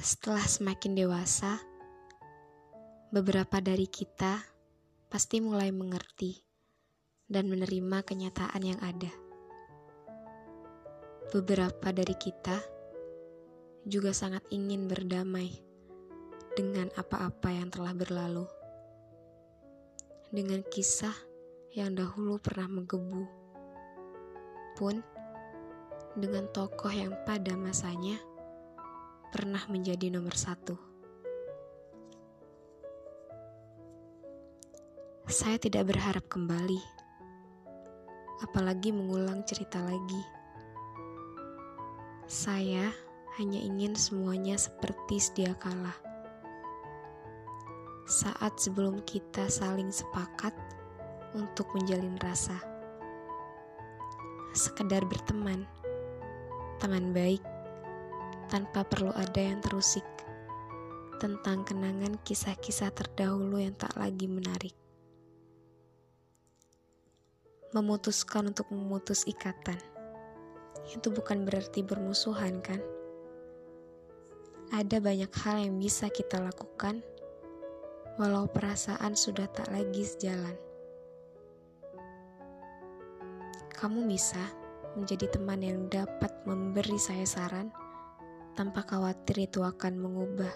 Setelah 0.00 0.48
semakin 0.48 0.96
dewasa, 0.96 1.60
beberapa 3.12 3.60
dari 3.60 3.84
kita 3.84 4.40
pasti 5.12 5.44
mulai 5.44 5.68
mengerti 5.76 6.40
dan 7.28 7.52
menerima 7.52 8.00
kenyataan 8.08 8.64
yang 8.64 8.80
ada. 8.80 9.12
Beberapa 11.36 11.92
dari 11.92 12.16
kita 12.16 12.64
juga 13.84 14.16
sangat 14.16 14.40
ingin 14.48 14.88
berdamai 14.88 15.52
dengan 16.56 16.88
apa-apa 16.96 17.52
yang 17.52 17.68
telah 17.68 17.92
berlalu, 17.92 18.48
dengan 20.32 20.64
kisah 20.64 21.12
yang 21.76 21.92
dahulu 21.92 22.40
pernah 22.40 22.72
menggebu, 22.72 23.28
pun 24.80 25.04
dengan 26.16 26.48
tokoh 26.56 26.88
yang 26.88 27.12
pada 27.28 27.52
masanya 27.52 28.16
pernah 29.30 29.62
menjadi 29.70 30.10
nomor 30.10 30.34
satu. 30.34 30.74
Saya 35.30 35.54
tidak 35.62 35.94
berharap 35.94 36.26
kembali, 36.26 36.82
apalagi 38.42 38.90
mengulang 38.90 39.46
cerita 39.46 39.78
lagi. 39.78 40.22
Saya 42.26 42.90
hanya 43.38 43.62
ingin 43.62 43.94
semuanya 43.94 44.58
seperti 44.58 45.22
sedia 45.22 45.54
kala. 45.54 45.94
Saat 48.10 48.58
sebelum 48.58 48.98
kita 49.06 49.46
saling 49.46 49.94
sepakat 49.94 50.50
untuk 51.38 51.70
menjalin 51.78 52.18
rasa, 52.18 52.58
sekedar 54.50 55.06
berteman, 55.06 55.62
teman 56.82 57.14
baik 57.14 57.59
tanpa 58.50 58.82
perlu 58.82 59.14
ada 59.14 59.38
yang 59.38 59.62
terusik 59.62 60.02
tentang 61.22 61.62
kenangan 61.62 62.18
kisah-kisah 62.26 62.90
terdahulu 62.90 63.62
yang 63.62 63.78
tak 63.78 63.94
lagi 63.94 64.26
menarik. 64.26 64.74
Memutuskan 67.70 68.50
untuk 68.50 68.66
memutus 68.74 69.22
ikatan. 69.30 69.78
Itu 70.90 71.14
bukan 71.14 71.46
berarti 71.46 71.86
bermusuhan, 71.86 72.58
kan? 72.58 72.82
Ada 74.74 74.98
banyak 74.98 75.30
hal 75.46 75.70
yang 75.70 75.78
bisa 75.78 76.10
kita 76.10 76.42
lakukan 76.42 77.06
walau 78.18 78.50
perasaan 78.50 79.14
sudah 79.14 79.46
tak 79.54 79.70
lagi 79.70 80.02
sejalan. 80.02 80.58
Kamu 83.78 84.10
bisa 84.10 84.42
menjadi 84.98 85.30
teman 85.30 85.62
yang 85.62 85.86
dapat 85.86 86.34
memberi 86.42 86.98
saya 86.98 87.22
saran 87.22 87.70
tanpa 88.60 88.84
khawatir 88.84 89.48
itu 89.48 89.64
akan 89.64 89.96
mengubah 89.96 90.52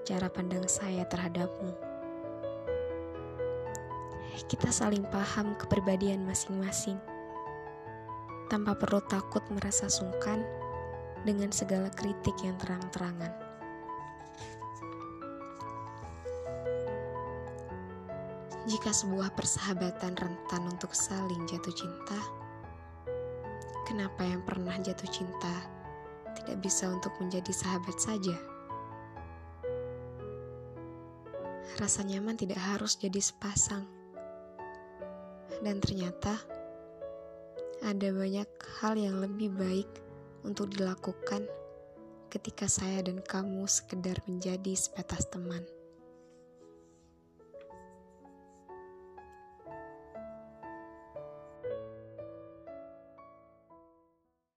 cara 0.00 0.32
pandang 0.32 0.64
saya 0.64 1.04
terhadapmu. 1.04 1.76
Kita 4.48 4.72
saling 4.72 5.04
paham 5.12 5.52
kepribadian 5.60 6.24
masing-masing, 6.24 6.96
tanpa 8.48 8.72
perlu 8.72 8.96
takut 9.12 9.44
merasa 9.52 9.92
sungkan 9.92 10.40
dengan 11.28 11.52
segala 11.52 11.92
kritik 11.92 12.32
yang 12.40 12.56
terang-terangan. 12.56 13.36
Jika 18.64 18.88
sebuah 18.88 19.36
persahabatan 19.36 20.16
rentan 20.16 20.64
untuk 20.64 20.96
saling 20.96 21.44
jatuh 21.44 21.76
cinta, 21.76 22.16
kenapa 23.84 24.24
yang 24.24 24.40
pernah 24.40 24.80
jatuh 24.80 25.12
cinta 25.12 25.73
bisa 26.64 26.88
untuk 26.88 27.12
menjadi 27.20 27.52
sahabat 27.52 28.00
saja. 28.00 28.32
Rasa 31.76 32.00
nyaman 32.08 32.40
tidak 32.40 32.56
harus 32.56 32.96
jadi 32.96 33.20
sepasang. 33.20 33.84
Dan 35.60 35.84
ternyata 35.84 36.40
ada 37.84 38.08
banyak 38.08 38.48
hal 38.80 38.96
yang 38.96 39.20
lebih 39.20 39.52
baik 39.52 39.90
untuk 40.40 40.72
dilakukan 40.72 41.44
ketika 42.32 42.64
saya 42.64 43.04
dan 43.04 43.20
kamu 43.20 43.68
sekedar 43.68 44.16
menjadi 44.24 44.72
sebatas 44.72 45.28
teman. 45.28 45.83